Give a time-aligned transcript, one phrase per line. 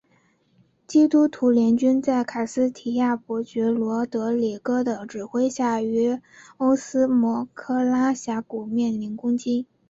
[0.87, 6.19] 基督徒联军在卡斯提亚伯爵罗德里哥的指挥下于
[6.57, 9.67] 欧斯莫奎拉峡谷面临攻击。